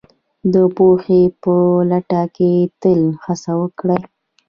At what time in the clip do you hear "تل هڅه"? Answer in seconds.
2.81-3.51